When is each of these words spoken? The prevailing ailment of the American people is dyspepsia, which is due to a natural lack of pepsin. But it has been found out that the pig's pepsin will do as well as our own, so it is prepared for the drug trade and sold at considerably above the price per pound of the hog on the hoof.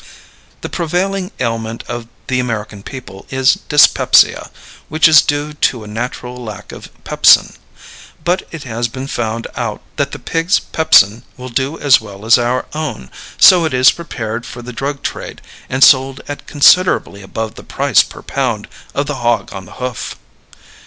The 0.61 0.67
prevailing 0.69 1.29
ailment 1.39 1.83
of 1.87 2.07
the 2.25 2.39
American 2.39 2.81
people 2.81 3.27
is 3.29 3.59
dyspepsia, 3.69 4.49
which 4.89 5.07
is 5.07 5.21
due 5.21 5.53
to 5.53 5.83
a 5.83 5.87
natural 5.87 6.37
lack 6.43 6.71
of 6.71 6.89
pepsin. 7.03 7.53
But 8.25 8.41
it 8.49 8.63
has 8.63 8.87
been 8.87 9.05
found 9.05 9.45
out 9.55 9.83
that 9.97 10.11
the 10.11 10.17
pig's 10.17 10.57
pepsin 10.57 11.21
will 11.37 11.49
do 11.49 11.77
as 11.77 12.01
well 12.01 12.25
as 12.25 12.39
our 12.39 12.65
own, 12.73 13.11
so 13.37 13.63
it 13.63 13.75
is 13.75 13.91
prepared 13.91 14.43
for 14.43 14.63
the 14.63 14.73
drug 14.73 15.03
trade 15.03 15.39
and 15.69 15.83
sold 15.83 16.21
at 16.27 16.47
considerably 16.47 17.21
above 17.21 17.53
the 17.53 17.61
price 17.63 18.01
per 18.01 18.23
pound 18.23 18.67
of 18.95 19.05
the 19.05 19.17
hog 19.21 19.53
on 19.53 19.65
the 19.65 19.73
hoof. 19.73 20.17